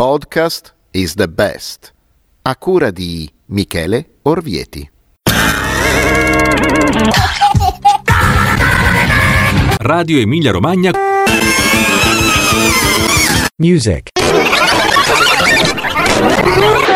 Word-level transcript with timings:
podcast 0.00 0.72
is 0.92 1.12
the 1.12 1.28
best. 1.28 1.92
A 2.44 2.56
cura 2.56 2.90
di 2.90 3.30
Michele 3.48 4.16
Orvieti. 4.22 4.90
Radio 9.76 10.18
Emilia 10.18 10.52
Romagna. 10.52 10.92
Music. 13.56 14.08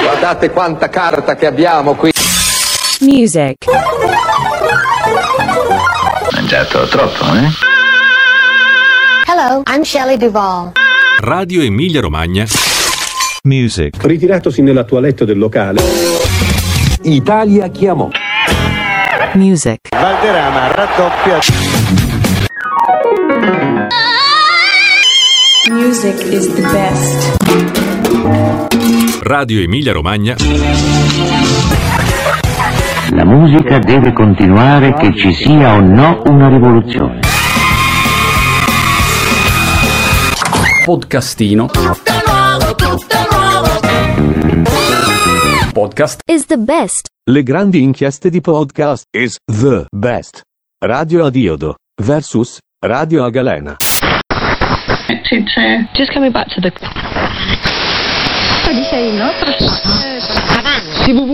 Guardate 0.01 0.49
quanta 0.49 0.89
carta 0.89 1.37
che 1.37 1.45
abbiamo 1.45 1.97
qui. 1.97 2.11
Music. 3.01 3.67
Mangiato 6.33 6.89
troppo, 6.89 7.25
eh? 7.35 7.49
Hello, 9.27 9.63
I'm 9.67 9.83
Shelley 9.83 10.17
Duvall. 10.17 10.73
Radio 11.19 11.61
Emilia 11.61 12.01
Romagna. 12.01 12.64
Music. 13.47 14.03
Ritiratosi 14.03 14.63
nella 14.63 14.85
toilette 14.85 15.27
del 15.27 15.37
locale. 15.37 15.83
Italia 17.03 17.69
chiamò. 17.69 18.09
Music. 19.35 19.81
Valderrama 19.91 20.73
raddoppia. 20.73 21.39
Music 25.71 26.33
is 26.33 26.55
the 26.55 26.63
best. 26.73 27.37
Radio 29.25 29.61
Emilia 29.61 29.93
Romagna. 29.93 30.37
La 33.11 33.25
musica 33.27 33.79
deve 33.79 34.15
continuare 34.15 34.95
che 34.95 35.15
ci 35.15 35.35
sia 35.35 35.75
o 35.75 35.81
no 35.81 36.23
una 36.25 36.49
rivoluzione. 36.49 37.21
Podcastino. 40.83 41.69
Podcast 45.75 46.21
Is 46.31 46.47
the 46.47 46.57
best. 46.57 47.09
Le 47.29 47.43
grandi 47.43 47.83
inchieste 47.83 48.31
di 48.31 48.41
podcast 48.41 49.03
is 49.11 49.35
the 49.45 49.85
best. 49.91 50.43
Radio 50.79 51.25
Adiodo 51.25 51.75
versus 52.01 52.59
Radio 52.79 53.25
Agalena. 53.25 53.77
Just 55.93 56.13
coming 56.13 56.31
back 56.31 56.47
to 56.55 56.61
the 56.61 56.73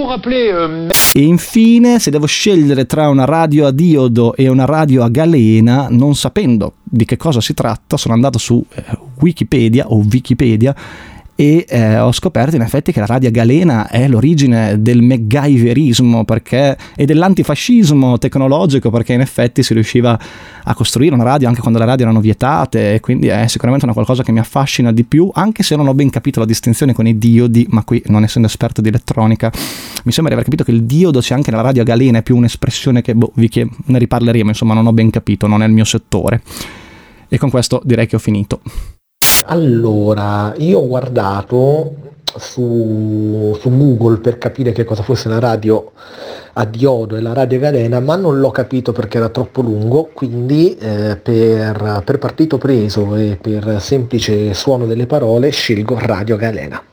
rappelez 0.08 0.50
euh, 0.52 0.88
E 1.12 1.20
infine, 1.20 1.98
se 1.98 2.10
devo 2.10 2.26
scegliere 2.26 2.86
tra 2.86 3.08
una 3.08 3.26
radio 3.26 3.66
a 3.66 3.70
diodo 3.70 4.34
e 4.34 4.48
una 4.48 4.64
radio 4.64 5.02
a 5.04 5.10
galena, 5.10 5.88
non 5.90 6.14
sapendo 6.14 6.76
di 6.82 7.04
che 7.04 7.16
cosa 7.16 7.40
si 7.40 7.52
tratta, 7.52 7.96
sono 7.96 8.14
andato 8.14 8.38
su 8.38 8.64
eh, 8.74 8.84
Wikipedia 9.20 9.86
o 9.88 10.02
Wikipedia 10.10 10.74
e 11.40 11.64
eh, 11.66 11.98
ho 11.98 12.12
scoperto 12.12 12.54
in 12.54 12.60
effetti 12.60 12.92
che 12.92 13.00
la 13.00 13.06
radio 13.06 13.30
galena 13.30 13.88
è 13.88 14.06
l'origine 14.08 14.82
del 14.82 15.00
MacGyverismo 15.00 16.26
perché, 16.26 16.76
e 16.94 17.06
dell'antifascismo 17.06 18.18
tecnologico 18.18 18.90
perché 18.90 19.14
in 19.14 19.22
effetti 19.22 19.62
si 19.62 19.72
riusciva 19.72 20.20
a 20.62 20.74
costruire 20.74 21.14
una 21.14 21.24
radio 21.24 21.48
anche 21.48 21.62
quando 21.62 21.78
le 21.78 21.86
radio 21.86 22.04
erano 22.04 22.20
vietate 22.20 22.92
e 22.92 23.00
quindi 23.00 23.28
è 23.28 23.46
sicuramente 23.46 23.86
una 23.86 23.94
qualcosa 23.94 24.22
che 24.22 24.32
mi 24.32 24.38
affascina 24.38 24.92
di 24.92 25.02
più 25.04 25.30
anche 25.32 25.62
se 25.62 25.76
non 25.76 25.88
ho 25.88 25.94
ben 25.94 26.10
capito 26.10 26.40
la 26.40 26.44
distinzione 26.44 26.92
con 26.92 27.06
i 27.06 27.16
diodi 27.16 27.66
ma 27.70 27.84
qui 27.84 28.02
non 28.08 28.22
essendo 28.22 28.46
esperto 28.46 28.82
di 28.82 28.88
elettronica 28.88 29.50
mi 30.04 30.12
sembra 30.12 30.34
di 30.34 30.38
aver 30.38 30.44
capito 30.44 30.62
che 30.62 30.72
il 30.72 30.82
diodo 30.82 31.22
sia 31.22 31.36
anche 31.36 31.50
nella 31.50 31.62
radio 31.62 31.84
galena 31.84 32.18
è 32.18 32.22
più 32.22 32.36
un'espressione 32.36 33.00
che 33.00 33.14
boh, 33.14 33.32
vi 33.36 33.48
che 33.48 33.66
ne 33.82 33.98
riparleremo 33.98 34.50
insomma 34.50 34.74
non 34.74 34.86
ho 34.86 34.92
ben 34.92 35.08
capito 35.08 35.46
non 35.46 35.62
è 35.62 35.66
il 35.66 35.72
mio 35.72 35.86
settore. 35.86 36.42
E 37.32 37.38
con 37.38 37.48
questo 37.48 37.80
direi 37.82 38.06
che 38.06 38.16
ho 38.16 38.18
finito 38.18 38.60
allora, 39.50 40.54
io 40.58 40.78
ho 40.78 40.86
guardato 40.86 41.94
su, 42.38 43.56
su, 43.58 43.76
Google 43.76 44.18
per 44.18 44.38
capire 44.38 44.70
che 44.70 44.84
cosa 44.84 45.02
fosse 45.02 45.28
la 45.28 45.40
radio 45.40 45.90
a 46.52 46.64
diodo 46.64 47.16
e 47.16 47.20
la 47.20 47.32
radio 47.32 47.58
galena, 47.58 47.98
ma 47.98 48.14
non 48.14 48.38
l'ho 48.38 48.50
capito 48.50 48.92
perché 48.92 49.18
era 49.18 49.28
troppo 49.28 49.60
lungo, 49.60 50.10
quindi 50.12 50.76
eh, 50.78 51.16
per, 51.16 52.02
per 52.04 52.18
partito 52.18 52.58
preso 52.58 53.16
e 53.16 53.38
per 53.40 53.80
semplice 53.80 54.54
suono 54.54 54.86
delle 54.86 55.06
parole 55.06 55.50
scelgo 55.50 55.98
radio 55.98 56.36
galena. 56.36 56.89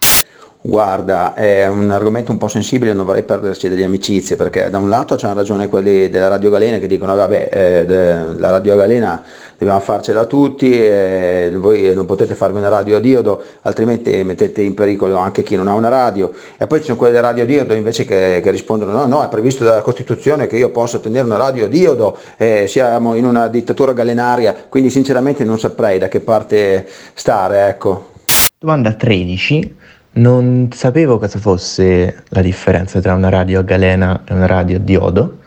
Guarda, 0.59 1.35
è 1.35 1.67
un 1.67 1.91
argomento 1.91 2.31
un 2.31 2.37
po' 2.37 2.47
sensibile, 2.47 2.91
non 2.91 3.05
vorrei 3.05 3.23
perderci 3.23 3.69
delle 3.69 3.83
amicizie, 3.83 4.35
perché 4.35 4.69
da 4.69 4.79
un 4.79 4.89
lato 4.89 5.15
c'hanno 5.15 5.35
ragione 5.35 5.69
quelli 5.69 6.09
della 6.09 6.27
Radio 6.27 6.49
Galena 6.49 6.79
che 6.79 6.87
dicono 6.87 7.15
vabbè, 7.15 7.49
eh, 7.51 7.85
de, 7.85 8.37
la 8.37 8.49
Radio 8.49 8.75
Galena 8.75 9.23
dobbiamo 9.57 9.79
farcela 9.79 10.25
tutti, 10.25 10.71
eh, 10.73 11.51
voi 11.55 11.93
non 11.93 12.05
potete 12.05 12.33
farvi 12.33 12.57
una 12.57 12.69
radio 12.69 12.97
a 12.97 12.99
diodo, 12.99 13.41
altrimenti 13.61 14.23
mettete 14.23 14.61
in 14.61 14.73
pericolo 14.73 15.15
anche 15.17 15.43
chi 15.43 15.55
non 15.55 15.67
ha 15.67 15.73
una 15.73 15.89
radio. 15.89 16.33
E 16.57 16.65
poi 16.65 16.79
ci 16.79 16.85
sono 16.85 16.97
quelle 16.97 17.13
della 17.13 17.27
radio 17.27 17.43
a 17.43 17.45
diodo 17.45 17.73
invece 17.73 18.03
che, 18.03 18.41
che, 18.43 18.51
rispondono 18.51 18.91
no, 18.91 19.05
no, 19.05 19.23
è 19.23 19.29
previsto 19.29 19.63
dalla 19.63 19.81
Costituzione 19.81 20.47
che 20.47 20.57
io 20.57 20.71
possa 20.71 20.97
tenere 20.97 21.23
una 21.23 21.37
radio 21.37 21.65
a 21.65 21.69
diodo, 21.69 22.17
eh, 22.35 22.65
siamo 22.67 23.13
in 23.13 23.25
una 23.25 23.47
dittatura 23.47 23.93
galenaria, 23.93 24.55
quindi 24.67 24.89
sinceramente 24.89 25.43
non 25.43 25.59
saprei 25.59 25.99
da 25.99 26.07
che 26.07 26.19
parte 26.19 26.87
stare, 27.13 27.67
ecco. 27.67 28.15
Domanda 28.59 28.93
13 28.93 29.75
non 30.17 30.69
sapevo 30.73 31.17
cosa 31.19 31.39
fosse 31.39 32.23
la 32.29 32.41
differenza 32.41 32.99
tra 32.99 33.13
una 33.13 33.29
radio 33.29 33.59
a 33.59 33.63
galena 33.63 34.21
e 34.25 34.33
una 34.33 34.45
radio 34.45 34.77
a 34.77 34.79
diodo, 34.79 35.37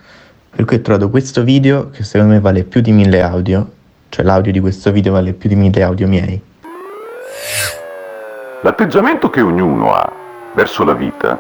per 0.54 0.64
cui 0.64 0.76
ho 0.76 0.80
trovato 0.80 1.10
questo 1.10 1.42
video 1.42 1.90
che 1.90 2.02
secondo 2.02 2.34
me 2.34 2.40
vale 2.40 2.64
più 2.64 2.80
di 2.80 2.92
mille 2.92 3.22
audio, 3.22 3.68
cioè 4.08 4.24
l'audio 4.24 4.52
di 4.52 4.60
questo 4.60 4.92
video 4.92 5.12
vale 5.12 5.32
più 5.32 5.48
di 5.48 5.56
mille 5.56 5.82
audio 5.82 6.06
miei. 6.06 6.42
L'atteggiamento 8.62 9.30
che 9.30 9.40
ognuno 9.40 9.94
ha 9.94 10.12
verso 10.52 10.84
la 10.84 10.92
vita 10.92 11.38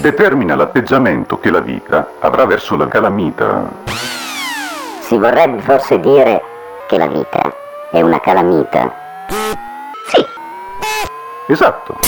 determina 0.00 0.54
l'atteggiamento 0.54 1.38
che 1.40 1.50
la 1.50 1.60
vita 1.60 2.12
avrà 2.20 2.44
verso 2.46 2.76
la 2.76 2.88
calamita. 2.88 3.70
Si 5.00 5.16
vorrebbe 5.18 5.60
forse 5.60 5.98
dire 6.00 6.40
che 6.86 6.96
la 6.96 7.08
vita 7.08 7.54
è 7.90 8.00
una 8.00 8.20
calamita. 8.20 8.94
Sì. 10.08 10.24
Esatto. 11.46 11.98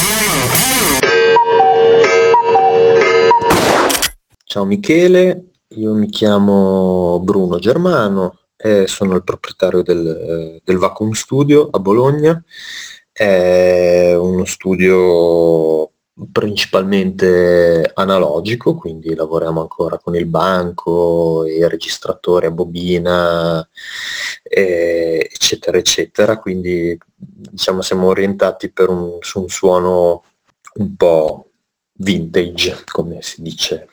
Ciao 4.56 4.65
Michele, 4.65 5.50
io 5.75 5.93
mi 5.93 6.09
chiamo 6.09 7.21
Bruno 7.21 7.59
Germano 7.59 8.39
e 8.56 8.87
sono 8.87 9.15
il 9.15 9.22
proprietario 9.22 9.83
del, 9.83 10.62
del 10.65 10.78
Vacuum 10.78 11.11
Studio 11.11 11.69
a 11.71 11.78
Bologna. 11.78 12.43
È 13.12 14.15
uno 14.15 14.47
studio 14.47 15.91
principalmente 16.33 17.91
analogico, 17.93 18.77
quindi 18.77 19.15
lavoriamo 19.15 19.61
ancora 19.61 19.99
con 19.99 20.16
il 20.16 20.25
banco, 20.25 21.45
i 21.45 21.69
registratori 21.69 22.47
a 22.47 22.50
bobina, 22.50 23.69
eccetera, 24.43 25.77
eccetera. 25.77 26.39
Quindi 26.39 26.99
diciamo 27.15 27.83
siamo 27.83 28.06
orientati 28.06 28.72
un, 28.89 29.19
su 29.21 29.43
un 29.43 29.49
suono 29.50 30.25
un 30.77 30.97
po' 30.97 31.50
vintage, 31.99 32.84
come 32.91 33.21
si 33.21 33.43
dice. 33.43 33.89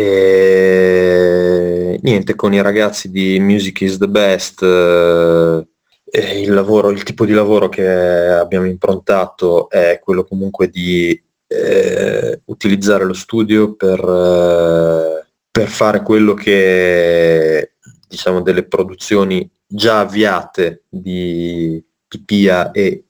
E 0.00 1.98
niente, 2.02 2.36
con 2.36 2.54
i 2.54 2.62
ragazzi 2.62 3.10
di 3.10 3.40
Music 3.40 3.80
is 3.80 3.98
the 3.98 4.06
Best, 4.06 4.62
eh, 4.62 6.40
il, 6.40 6.52
lavoro, 6.52 6.90
il 6.90 7.02
tipo 7.02 7.26
di 7.26 7.32
lavoro 7.32 7.68
che 7.68 7.84
abbiamo 7.84 8.66
improntato 8.66 9.68
è 9.68 9.98
quello 10.00 10.22
comunque 10.22 10.68
di 10.68 11.20
eh, 11.48 12.42
utilizzare 12.44 13.04
lo 13.04 13.12
studio 13.12 13.74
per, 13.74 13.98
eh, 13.98 15.26
per 15.50 15.66
fare 15.66 16.02
quello 16.02 16.34
che 16.34 17.72
diciamo 18.06 18.40
delle 18.40 18.62
produzioni 18.68 19.50
già 19.66 19.98
avviate 19.98 20.84
di 20.88 21.84
Pipia 22.06 22.70
e, 22.70 23.06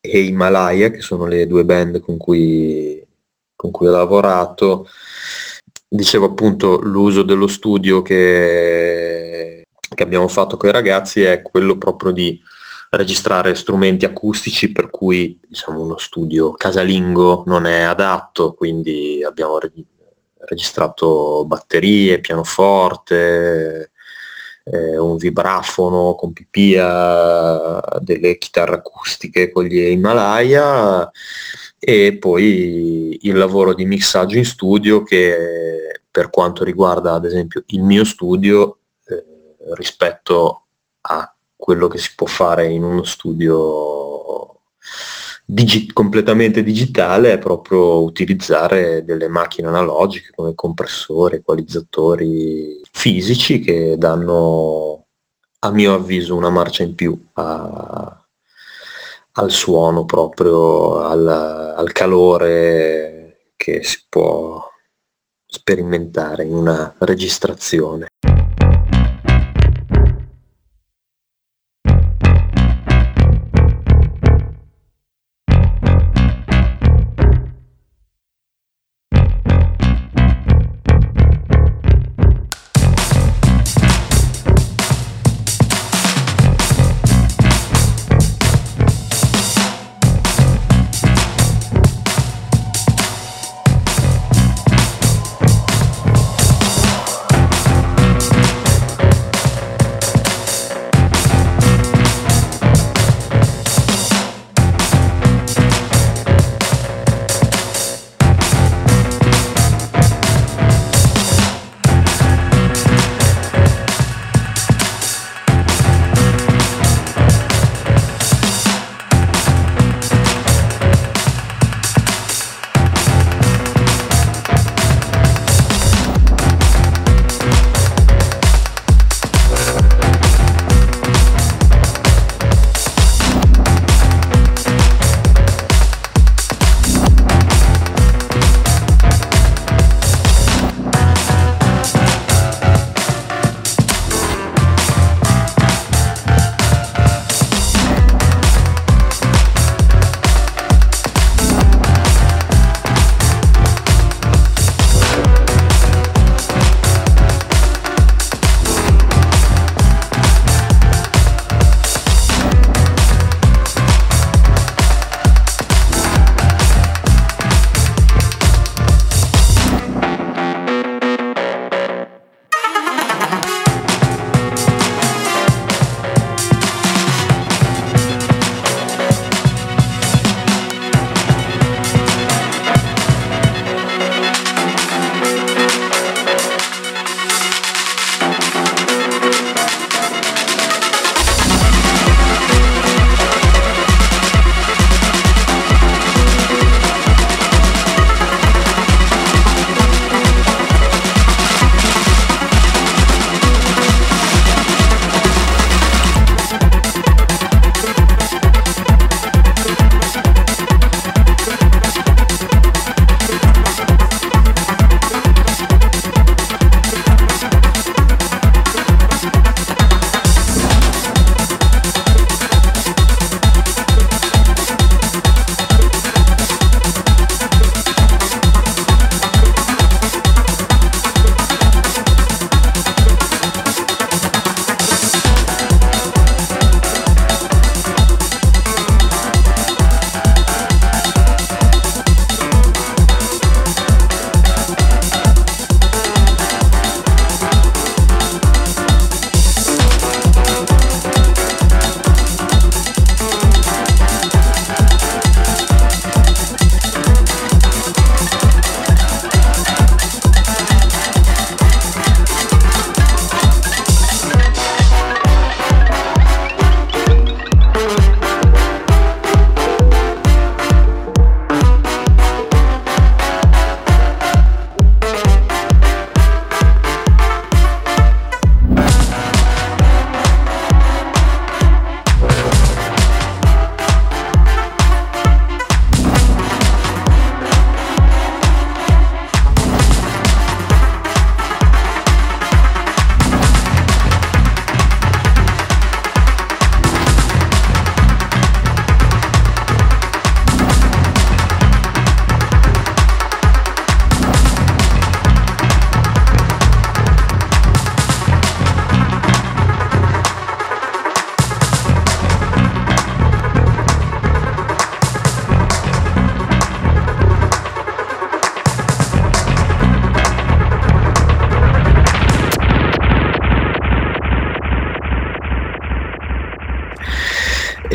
e 0.00 0.20
Himalaya, 0.20 0.88
che 0.88 1.02
sono 1.02 1.26
le 1.26 1.46
due 1.46 1.66
band 1.66 2.00
con 2.00 2.16
cui, 2.16 3.06
con 3.54 3.70
cui 3.70 3.88
ho 3.88 3.90
lavorato. 3.90 4.86
Dicevo 5.92 6.26
appunto 6.26 6.78
l'uso 6.80 7.24
dello 7.24 7.48
studio 7.48 8.00
che, 8.00 9.66
che 9.92 10.02
abbiamo 10.04 10.28
fatto 10.28 10.56
con 10.56 10.68
i 10.68 10.72
ragazzi 10.72 11.22
è 11.22 11.42
quello 11.42 11.78
proprio 11.78 12.12
di 12.12 12.40
registrare 12.90 13.56
strumenti 13.56 14.04
acustici 14.04 14.70
per 14.70 14.88
cui 14.88 15.40
diciamo, 15.48 15.80
uno 15.80 15.98
studio 15.98 16.52
casalingo 16.52 17.42
non 17.46 17.66
è 17.66 17.80
adatto, 17.80 18.54
quindi 18.54 19.20
abbiamo 19.24 19.58
registrato 20.38 21.44
batterie, 21.44 22.20
pianoforte, 22.20 23.90
eh, 24.62 24.96
un 24.96 25.16
vibrafono 25.16 26.14
con 26.14 26.32
pipia, 26.32 27.80
delle 27.98 28.38
chitarre 28.38 28.76
acustiche 28.76 29.50
con 29.50 29.64
gli 29.64 29.78
Himalaya 29.78 31.10
e 31.82 32.18
poi 32.18 33.18
il 33.22 33.36
lavoro 33.36 33.72
di 33.72 33.86
mixaggio 33.86 34.36
in 34.36 34.44
studio 34.44 35.02
che 35.02 36.02
per 36.10 36.28
quanto 36.28 36.62
riguarda 36.62 37.14
ad 37.14 37.24
esempio 37.24 37.62
il 37.68 37.82
mio 37.82 38.04
studio 38.04 38.78
eh, 39.06 39.24
rispetto 39.74 40.64
a 41.00 41.34
quello 41.56 41.88
che 41.88 41.96
si 41.96 42.10
può 42.14 42.26
fare 42.26 42.66
in 42.68 42.82
uno 42.82 43.02
studio 43.04 44.60
digi- 45.42 45.90
completamente 45.92 46.62
digitale 46.62 47.32
è 47.32 47.38
proprio 47.38 48.02
utilizzare 48.02 49.02
delle 49.04 49.28
macchine 49.28 49.68
analogiche 49.68 50.32
come 50.34 50.54
compressori, 50.54 51.36
equalizzatori 51.36 52.80
fisici 52.90 53.60
che 53.60 53.96
danno 53.96 55.06
a 55.60 55.70
mio 55.70 55.94
avviso 55.94 56.36
una 56.36 56.50
marcia 56.50 56.82
in 56.82 56.94
più 56.94 57.18
a, 57.34 58.19
al 59.32 59.50
suono 59.50 60.04
proprio, 60.04 61.00
al, 61.00 61.26
al 61.28 61.92
calore 61.92 63.52
che 63.56 63.82
si 63.82 64.04
può 64.08 64.66
sperimentare 65.46 66.44
in 66.44 66.54
una 66.54 66.94
registrazione. 66.98 68.08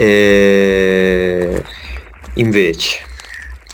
E 0.05 1.63
invece, 2.35 2.99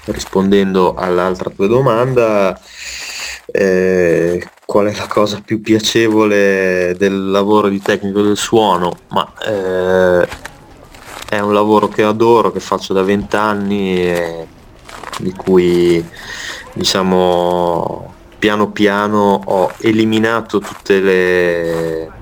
rispondendo 0.05 0.95
all'altra 0.95 1.49
tua 1.49 1.67
domanda, 1.67 2.57
eh, 3.47 4.47
qual 4.65 4.87
è 4.87 4.95
la 4.95 5.07
cosa 5.07 5.41
più 5.43 5.59
piacevole 5.59 6.95
del 6.97 7.31
lavoro 7.31 7.67
di 7.67 7.81
tecnico 7.81 8.21
del 8.21 8.37
suono? 8.37 8.97
Ma 9.09 9.29
eh, 9.45 10.27
è 11.27 11.39
un 11.39 11.53
lavoro 11.53 11.89
che 11.89 12.03
adoro, 12.03 12.53
che 12.53 12.61
faccio 12.61 12.93
da 12.93 13.03
vent'anni 13.03 14.01
e 14.01 14.47
di 15.17 15.33
cui 15.33 16.01
diciamo 16.71 18.13
piano 18.39 18.71
piano 18.71 19.41
ho 19.43 19.71
eliminato 19.79 20.59
tutte 20.59 21.01
le, 21.01 22.20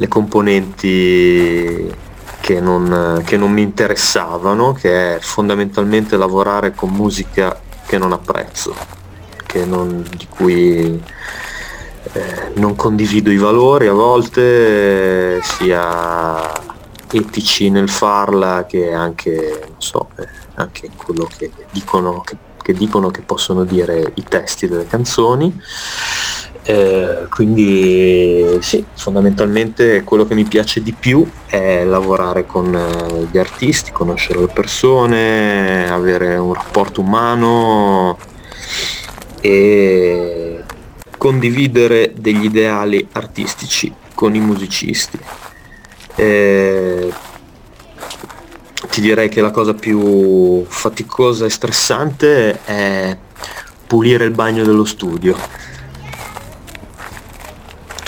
le 0.00 0.08
componenti 0.08 1.94
che 2.40 2.58
non, 2.58 3.22
che 3.26 3.36
non 3.36 3.52
mi 3.52 3.60
interessavano, 3.60 4.72
che 4.72 5.16
è 5.16 5.20
fondamentalmente 5.20 6.16
lavorare 6.16 6.74
con 6.74 6.88
musica 6.88 7.60
che 7.86 7.98
non 7.98 8.12
apprezzo, 8.12 8.74
che 9.44 9.66
non, 9.66 10.02
di 10.16 10.26
cui 10.26 11.02
eh, 12.12 12.50
non 12.54 12.76
condivido 12.76 13.30
i 13.30 13.36
valori 13.36 13.88
a 13.88 13.92
volte, 13.92 15.36
eh, 15.36 15.42
sia 15.42 16.50
etici 17.12 17.68
nel 17.68 17.90
farla 17.90 18.64
che 18.64 18.94
anche, 18.94 19.64
non 19.68 19.82
so, 19.82 20.08
eh, 20.16 20.26
anche 20.54 20.88
quello 20.96 21.28
che 21.36 21.50
dicono 21.72 22.22
che, 22.22 22.38
che 22.62 22.72
dicono 22.72 23.10
che 23.10 23.20
possono 23.20 23.64
dire 23.64 24.12
i 24.14 24.24
testi 24.24 24.66
delle 24.66 24.86
canzoni. 24.86 25.60
Eh, 26.62 27.26
quindi 27.30 28.58
sì, 28.60 28.84
fondamentalmente 28.94 30.04
quello 30.04 30.26
che 30.26 30.34
mi 30.34 30.44
piace 30.44 30.82
di 30.82 30.92
più 30.92 31.26
è 31.46 31.84
lavorare 31.84 32.46
con 32.46 32.74
eh, 32.74 33.26
gli 33.30 33.38
artisti, 33.38 33.92
conoscere 33.92 34.40
le 34.40 34.48
persone, 34.48 35.90
avere 35.90 36.36
un 36.36 36.52
rapporto 36.52 37.00
umano 37.00 38.18
e 39.40 40.62
condividere 41.16 42.12
degli 42.16 42.44
ideali 42.44 43.06
artistici 43.12 43.92
con 44.14 44.34
i 44.34 44.40
musicisti. 44.40 45.18
Eh, 46.14 47.12
ti 48.90 49.00
direi 49.00 49.28
che 49.28 49.40
la 49.40 49.50
cosa 49.50 49.72
più 49.72 50.64
faticosa 50.66 51.46
e 51.46 51.50
stressante 51.50 52.64
è 52.64 53.16
pulire 53.86 54.24
il 54.24 54.32
bagno 54.32 54.64
dello 54.64 54.84
studio. 54.84 55.36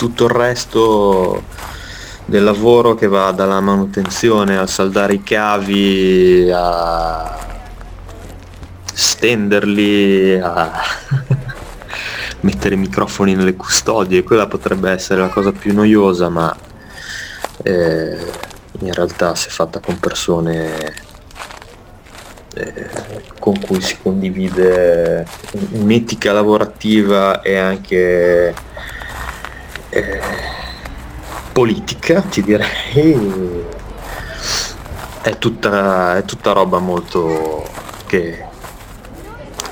Tutto 0.03 0.25
il 0.25 0.31
resto 0.31 1.43
del 2.25 2.43
lavoro 2.43 2.93
che 2.93 3.07
va 3.07 3.31
dalla 3.31 3.61
manutenzione 3.61 4.57
a 4.57 4.67
saldare 4.67 5.13
i 5.13 5.23
cavi, 5.23 6.51
a 6.53 7.37
stenderli, 8.93 10.41
a 10.41 10.73
mettere 12.41 12.75
i 12.75 12.79
microfoni 12.79 13.33
nelle 13.33 13.55
custodie, 13.55 14.23
quella 14.23 14.45
potrebbe 14.45 14.91
essere 14.91 15.21
la 15.21 15.29
cosa 15.29 15.53
più 15.53 15.73
noiosa, 15.73 16.27
ma 16.27 16.53
eh, 17.61 18.17
in 18.79 18.91
realtà 18.91 19.35
se 19.35 19.49
fatta 19.51 19.79
con 19.79 19.97
persone 19.99 20.93
eh, 22.55 22.89
con 23.39 23.57
cui 23.57 23.79
si 23.79 23.97
condivide 24.01 25.25
un'etica 25.71 26.33
lavorativa 26.33 27.41
e 27.41 27.55
anche 27.55 28.53
eh, 29.93 30.19
politica, 31.51 32.21
ti 32.21 32.41
direi, 32.41 33.63
è 35.21 35.37
tutta, 35.37 36.17
è 36.17 36.25
tutta 36.25 36.51
roba 36.51 36.79
molto 36.79 37.63
che, 38.07 38.43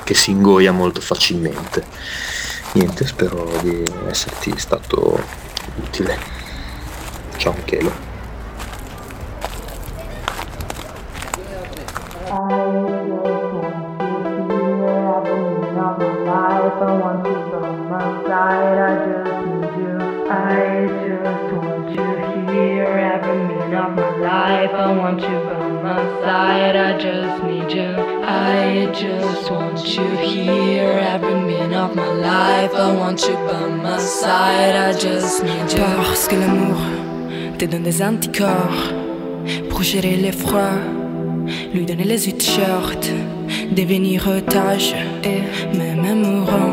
che 0.03 0.13
si 0.13 0.31
ingoia 0.31 0.71
molto 0.71 1.01
facilmente. 1.01 1.83
Niente, 2.73 3.05
spero 3.05 3.49
di 3.63 3.83
esserti 4.07 4.53
stato 4.57 5.19
utile. 5.75 6.17
Ciao 7.37 7.53
Michele. 7.53 8.09
Just 28.93 29.49
want 29.49 29.95
you 29.95 30.05
here 30.17 30.99
every 30.99 31.33
minute 31.33 31.73
of 31.73 31.95
my 31.95 32.11
life. 32.13 32.73
I 32.73 32.93
want 32.93 33.21
you 33.21 33.35
by 33.47 33.67
my 33.67 33.97
side. 33.97 34.75
I 34.75 34.91
just 34.93 35.43
need 35.43 35.71
you. 35.71 35.83
Parce 35.97 36.27
que 36.27 36.35
l'amour 36.35 36.77
te 37.57 37.65
donne 37.65 37.83
des 37.83 38.01
anticorps 38.01 38.93
pour 39.69 39.83
gérer 39.83 40.15
l'effroi. 40.17 40.71
Lui 41.73 41.85
donner 41.85 42.03
les 42.03 42.19
huit 42.25 42.41
shorts, 42.41 43.07
devenir 43.71 44.27
otage 44.27 44.95
et 45.23 45.41
même 45.75 46.21
mourant. 46.21 46.71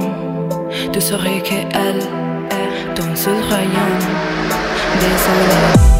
Tu 0.93 1.01
saurais 1.01 1.41
qu'elle 1.43 1.69
est 1.71 2.95
ton 2.95 3.15
seul 3.15 3.41
royaume. 3.49 4.05
Désolé. 5.01 5.98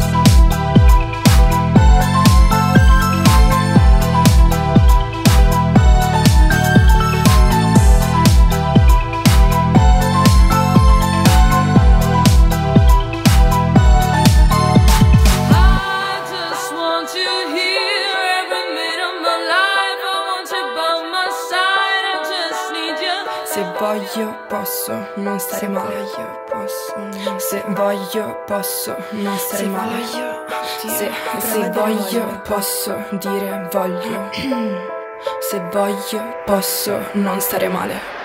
Non 25.19 25.39
stare 25.39 25.59
se 25.59 25.67
male. 25.67 25.95
voglio, 25.95 26.43
posso 26.49 26.95
non 27.23 27.39
se 27.39 27.63
voglio 27.67 28.43
posso 28.45 28.95
non 29.11 29.37
stare 29.37 29.63
se 29.63 29.69
male. 29.69 29.89
voglio, 29.91 30.45
se, 30.77 31.11
se 31.39 31.69
voglio. 31.71 32.41
posso 32.43 33.05
dire 33.11 33.67
voglio. 33.71 34.29
Se 35.41 35.59
voglio 35.73 36.43
posso 36.45 36.97
non 37.13 37.41
stare 37.41 37.67
male 37.67 38.18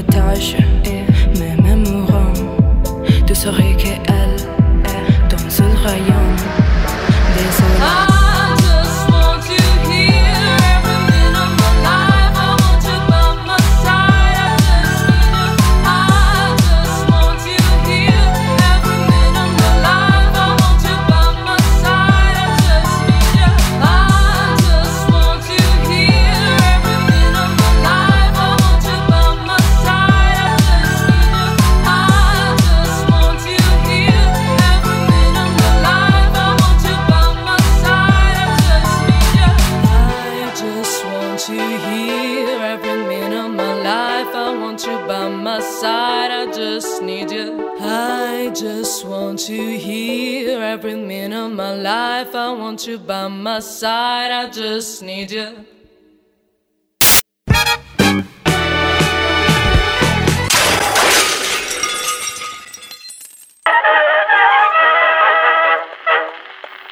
her. 0.00 0.21
Want 52.72 52.86
you 52.86 52.98
by 52.98 53.28
my 53.28 53.60
side. 53.60 54.30
I 54.30 54.48
just 54.48 55.02
need 55.02 55.30
you. 55.30 55.64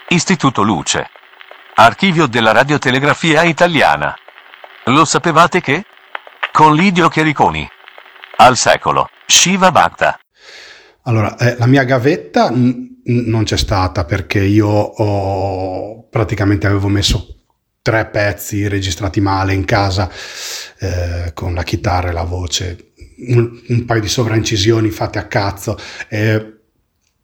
Istituto 0.09 0.63
Luce. 0.63 1.09
Archivio 1.77 2.27
della 2.27 2.53
radiotelegrafia 2.53 3.45
italiana. 3.45 4.15
Lo 4.87 5.05
sapevate 5.07 5.61
che? 5.61 5.85
Con 6.53 6.75
Lidio 6.75 7.09
Chericoni. 7.09 7.67
Al 8.37 8.57
secolo. 8.57 9.09
Shiva 9.27 9.71
Bhakta. 9.71 10.19
Allora, 11.05 11.37
eh, 11.39 11.57
la 11.57 11.67
mia 11.67 11.85
gavetta 11.85 12.51
non 13.11 13.45
c'è 13.45 13.57
stata 13.57 14.05
perché 14.05 14.43
io 14.43 14.69
ho 14.69 16.09
praticamente 16.09 16.67
avevo 16.67 16.89
messo 16.89 17.37
tre 17.83 18.07
pezzi 18.07 18.69
registrati 18.69 19.21
male 19.21 19.55
in 19.55 19.65
casa 19.65 20.11
eh, 20.79 21.33
con 21.35 21.55
la 21.55 21.63
chitarra 21.63 22.11
e 22.11 22.13
la 22.13 22.25
voce, 22.25 22.93
un, 23.29 23.61
un, 23.69 23.85
paio 23.85 24.01
di 24.01 24.09
sovraincisioni 24.09 24.91
fatte 24.91 25.19
a 25.19 25.27
cazzo. 25.27 25.79
Eh, 26.09 26.59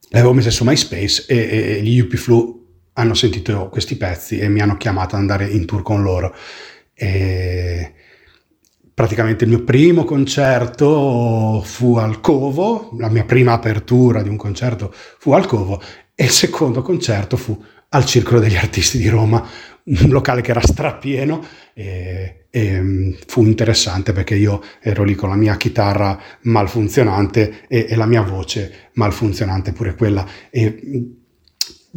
le 0.09 0.19
avevo 0.19 0.35
messe 0.35 0.51
su 0.51 0.65
MySpace 0.65 1.25
e, 1.27 1.77
e 1.77 1.83
gli 1.83 1.99
UP 2.01 2.15
Flu 2.17 2.65
hanno 2.95 3.15
sentito 3.15 3.69
questi 3.69 3.97
pezzi 3.97 4.39
e 4.39 4.49
mi 4.49 4.61
hanno 4.61 4.77
chiamato 4.77 5.15
ad 5.15 5.21
andare 5.21 5.47
in 5.49 5.67
tour 5.67 5.83
con 5.83 6.03
loro. 6.03 6.35
E 6.95 7.93
praticamente 8.97 9.45
il 9.45 9.51
mio 9.51 9.63
primo 9.63 10.05
concerto 10.05 11.61
fu 11.63 11.97
al 11.97 12.23
Covo, 12.23 12.97
la 12.99 13.11
mia 13.11 13.25
prima 13.25 13.53
apertura 13.53 14.23
di 14.23 14.31
un 14.31 14.37
concerto 14.37 14.91
fu 15.19 15.33
al 15.33 15.45
Covo 15.45 15.83
e 16.15 16.25
il 16.25 16.31
secondo 16.31 16.81
concerto 16.81 17.37
fu 17.37 17.63
al 17.91 18.07
Circolo 18.07 18.41
degli 18.41 18.57
Artisti 18.57 18.97
di 18.97 19.11
Roma, 19.11 19.47
un 19.85 20.09
locale 20.09 20.41
che 20.41 20.51
era 20.51 20.63
strapieno 20.63 21.45
e, 21.75 22.47
e 22.49 22.81
mm, 22.81 23.13
fu 23.27 23.45
interessante 23.45 24.15
perché 24.15 24.35
io 24.35 24.63
ero 24.81 25.05
lì 25.05 25.15
con 25.15 25.29
la 25.29 25.37
mia 25.37 25.59
chitarra 25.59 26.19
malfunzionante 26.45 27.67
e, 27.69 27.85
e 27.91 27.97
la 27.97 28.07
mia 28.07 28.23
voce 28.23 28.89
malfunzionante 28.95 29.73
pure 29.73 29.95
quella 29.95 30.27
e 30.49 30.71
mm, 30.87 31.03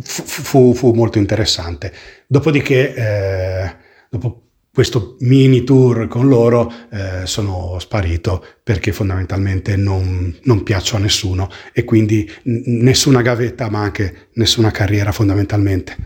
fu, 0.01 0.23
fu, 0.23 0.73
fu 0.73 0.91
molto 0.91 1.17
interessante. 1.17 1.93
Dopodiché, 2.27 2.93
eh, 2.93 3.75
dopo 4.09 4.48
questo 4.79 5.17
mini 5.19 5.65
tour 5.65 6.07
con 6.07 6.29
loro 6.29 6.71
eh, 6.89 7.25
sono 7.25 7.79
sparito 7.79 8.41
perché 8.63 8.93
fondamentalmente 8.93 9.75
non, 9.75 10.33
non, 10.43 10.63
piaccio 10.63 10.95
a 10.95 10.99
nessuno 10.99 11.49
e 11.73 11.83
quindi 11.83 12.25
n- 12.43 12.61
nessuna 12.81 13.21
gavetta 13.21 13.69
ma 13.69 13.81
anche 13.81 14.29
nessuna 14.35 14.71
carriera 14.71 15.11
fondamentalmente. 15.11 15.97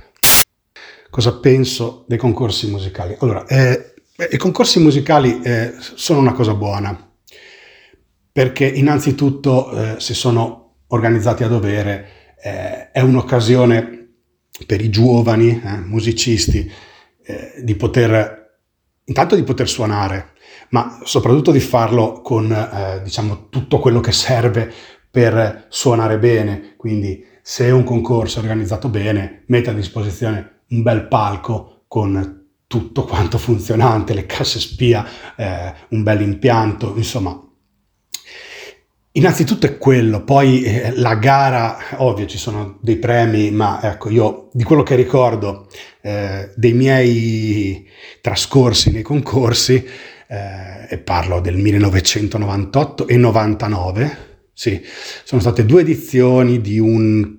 Cosa 1.11 1.37
penso 1.37 2.03
dei 2.07 2.17
concorsi 2.17 2.67
musicali? 2.71 3.15
Allora, 3.19 3.45
eh, 3.45 3.93
i 4.31 4.37
concorsi 4.37 4.79
musicali 4.79 5.39
eh, 5.43 5.75
sono 5.77 6.17
una 6.17 6.33
cosa 6.33 6.55
buona 6.55 7.13
perché 8.31 8.65
innanzitutto 8.65 9.71
eh, 9.71 9.99
se 9.99 10.15
sono 10.15 10.77
organizzati 10.87 11.43
a 11.43 11.47
dovere 11.47 12.07
eh, 12.41 12.89
è 12.89 13.01
un'occasione 13.01 14.07
per 14.65 14.81
i 14.81 14.89
giovani 14.89 15.61
eh, 15.63 15.77
musicisti 15.77 16.71
di 17.61 17.75
poter 17.75 18.42
intanto 19.05 19.35
di 19.35 19.43
poter 19.43 19.67
suonare, 19.67 20.33
ma 20.69 20.99
soprattutto 21.03 21.51
di 21.51 21.59
farlo 21.59 22.21
con 22.21 22.51
eh, 22.51 23.01
diciamo 23.03 23.49
tutto 23.49 23.79
quello 23.79 23.99
che 23.99 24.11
serve 24.11 24.71
per 25.09 25.65
suonare 25.69 26.17
bene. 26.17 26.75
Quindi 26.77 27.23
se 27.41 27.69
un 27.71 27.83
concorso 27.83 28.39
è 28.39 28.41
organizzato 28.41 28.89
bene, 28.89 29.43
mette 29.47 29.69
a 29.69 29.73
disposizione 29.73 30.61
un 30.69 30.81
bel 30.81 31.07
palco 31.07 31.83
con 31.87 32.41
tutto 32.67 33.03
quanto 33.03 33.37
funzionante, 33.37 34.13
le 34.15 34.25
casse 34.25 34.59
spia, 34.59 35.05
eh, 35.35 35.73
un 35.89 36.01
bel 36.01 36.21
impianto, 36.21 36.93
insomma. 36.95 37.39
Innanzitutto 39.15 39.67
è 39.67 39.77
quello, 39.77 40.23
poi 40.23 40.63
eh, 40.63 40.91
la 40.95 41.13
gara, 41.15 41.77
ovvio 41.97 42.25
ci 42.25 42.39
sono 42.39 42.79
dei 42.81 42.97
premi, 42.97 43.51
ma 43.51 43.79
ecco 43.83 44.09
io 44.09 44.49
di 44.53 44.63
quello 44.63 44.81
che 44.81 44.95
ricordo 44.95 45.67
eh, 46.01 46.51
dei 46.55 46.73
miei 46.73 47.87
trascorsi 48.21 48.89
nei 48.91 49.03
concorsi, 49.03 49.85
eh, 50.27 50.87
e 50.89 50.97
parlo 50.97 51.41
del 51.41 51.57
1998 51.57 53.07
e 53.07 53.17
99, 53.17 54.17
sì, 54.51 54.81
sono 55.23 55.41
state 55.41 55.63
due 55.63 55.81
edizioni 55.81 56.59
di 56.59 56.79
un 56.79 57.37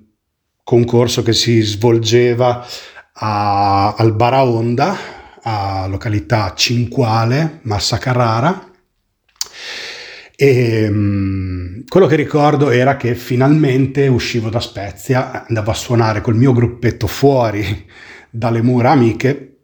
concorso 0.63 1.23
che 1.23 1.33
si 1.33 1.59
svolgeva 1.59 2.65
a, 3.13 3.93
al 3.95 4.13
Baraonda, 4.13 4.97
a 5.41 5.87
località 5.87 6.53
Cinquale, 6.55 7.59
Massa 7.63 7.97
Carrara, 7.97 8.71
e 10.35 10.87
um, 10.87 11.64
quello 11.87 12.07
che 12.07 12.15
ricordo 12.15 12.69
era 12.69 12.97
che 12.97 13.15
finalmente 13.15 14.07
uscivo 14.07 14.49
da 14.49 14.59
Spezia, 14.59 15.45
andavo 15.45 15.71
a 15.71 15.75
suonare 15.75 16.21
col 16.21 16.35
mio 16.35 16.53
gruppetto 16.53 17.07
fuori 17.07 17.85
dalle 18.29 18.61
mura 18.61 18.91
amiche 18.91 19.57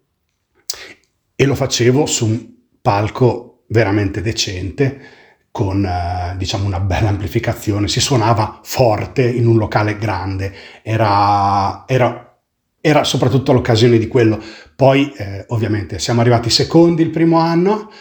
e 1.35 1.45
lo 1.45 1.55
facevo 1.55 2.05
su 2.05 2.25
un 2.25 2.49
palco 2.81 3.63
veramente 3.67 4.21
decente 4.21 5.19
con 5.51 5.83
eh, 5.83 6.35
diciamo 6.37 6.65
una 6.65 6.79
bella 6.79 7.09
amplificazione, 7.09 7.87
si 7.87 7.99
suonava 7.99 8.61
forte 8.63 9.27
in 9.27 9.47
un 9.47 9.57
locale 9.57 9.97
grande, 9.97 10.53
era, 10.81 11.83
era, 11.87 12.37
era 12.79 13.03
soprattutto 13.03 13.51
l'occasione 13.51 13.97
di 13.97 14.07
quello. 14.07 14.41
Poi 14.75 15.11
eh, 15.17 15.45
ovviamente 15.49 15.99
siamo 15.99 16.21
arrivati 16.21 16.49
secondi 16.49 17.01
il 17.01 17.09
primo 17.09 17.37
anno, 17.37 17.91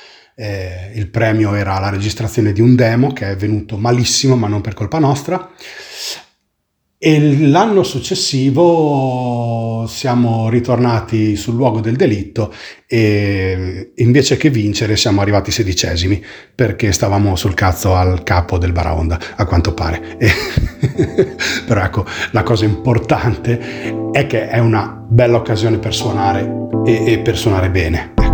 eh, 0.40 0.92
il 0.94 1.11
premio 1.11 1.55
era 1.55 1.79
la 1.79 1.90
registrazione 1.90 2.53
di 2.53 2.62
un 2.62 2.74
demo 2.74 3.12
che 3.12 3.31
è 3.31 3.37
venuto 3.37 3.76
malissimo 3.76 4.37
ma 4.37 4.48
non 4.48 4.62
per 4.62 4.72
colpa 4.72 4.98
nostra 4.98 5.50
e 7.03 7.48
l'anno 7.48 7.83
successivo 7.83 9.87
siamo 9.88 10.50
ritornati 10.50 11.35
sul 11.35 11.55
luogo 11.55 11.81
del 11.81 11.96
delitto 11.96 12.53
e 12.87 13.92
invece 13.96 14.37
che 14.37 14.50
vincere 14.50 14.96
siamo 14.96 15.22
arrivati 15.22 15.50
sedicesimi 15.50 16.22
perché 16.55 16.92
stavamo 16.92 17.37
sul 17.37 17.55
cazzo 17.55 17.94
al 17.94 18.22
capo 18.22 18.59
del 18.59 18.72
Baraonda, 18.72 19.18
a 19.37 19.46
quanto 19.46 19.72
pare. 19.72 20.18
E 20.18 20.29
Però 21.66 21.83
ecco, 21.83 22.05
la 22.33 22.42
cosa 22.42 22.66
importante 22.66 23.59
è 24.12 24.26
che 24.26 24.48
è 24.48 24.59
una 24.59 25.03
bella 25.09 25.38
occasione 25.38 25.79
per 25.79 25.94
suonare 25.94 26.46
e, 26.85 27.12
e 27.12 27.18
per 27.20 27.38
suonare 27.38 27.70
bene. 27.70 28.29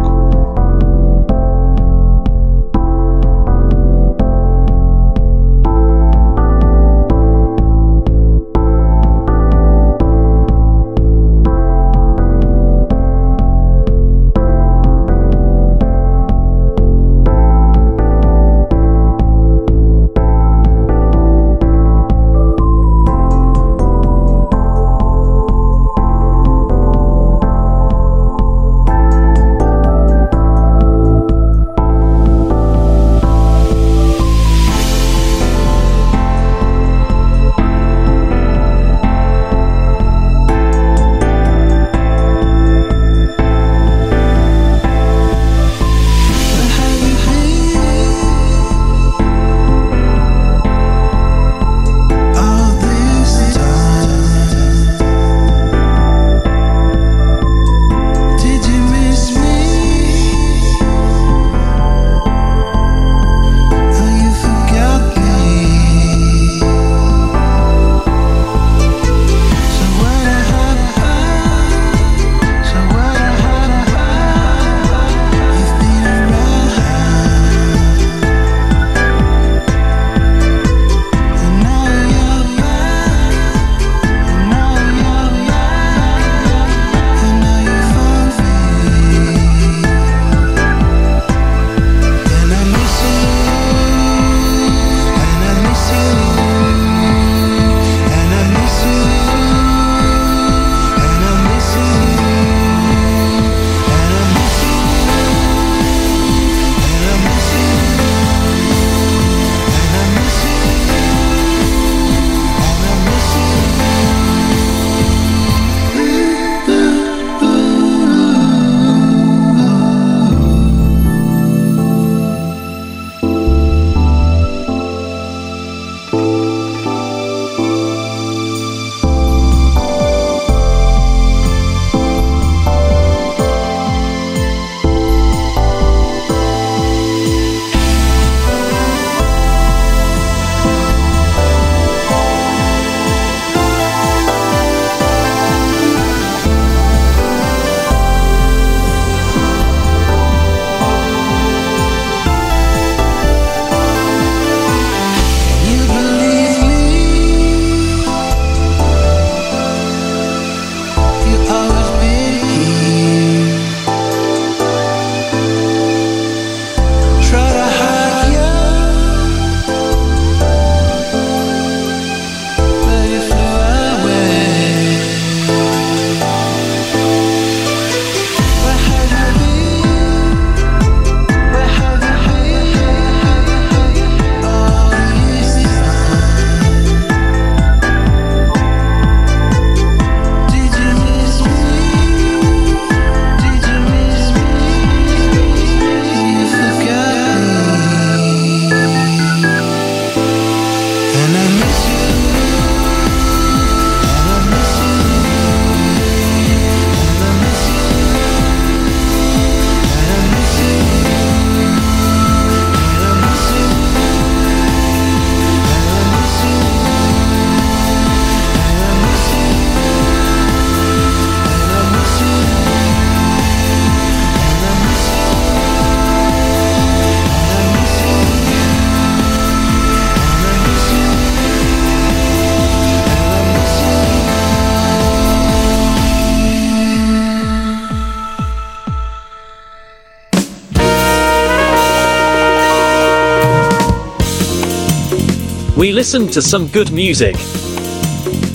Listen 246.06 246.28
to 246.28 246.40
some 246.40 246.68
good 246.68 246.92
music. 246.92 247.34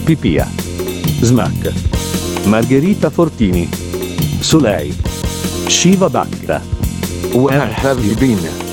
Pipia. 0.06 0.46
Smack. 1.22 1.52
Margherita 2.48 3.10
Fortini. 3.10 3.68
Soleil. 4.42 4.94
Shiva 5.68 6.08
Bhatta. 6.08 6.62
Where 7.34 7.66
have 7.66 8.06
you 8.06 8.16
been? 8.16 8.71